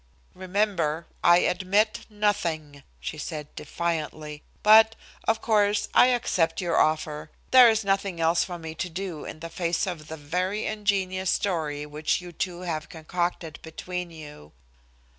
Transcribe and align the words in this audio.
"Remember, 0.33 1.05
I 1.23 1.37
admit 1.41 2.07
nothing," 2.09 2.81
she 2.99 3.19
said 3.19 3.53
defiantly, 3.55 4.41
"but, 4.63 4.95
of 5.27 5.43
course, 5.43 5.89
I 5.93 6.07
accept 6.07 6.59
your 6.59 6.77
offer. 6.79 7.29
There 7.51 7.69
is 7.69 7.83
nothing 7.83 8.19
else 8.19 8.43
for 8.43 8.57
me 8.57 8.73
to 8.73 8.89
do 8.89 9.25
in 9.25 9.41
the 9.41 9.49
face 9.51 9.85
of 9.85 10.07
the 10.07 10.17
very 10.17 10.65
ingenious 10.65 11.29
story 11.29 11.85
which 11.85 12.19
you 12.19 12.31
two 12.31 12.61
have 12.61 12.89
concocted 12.89 13.59
between 13.61 14.09
you." 14.09 14.53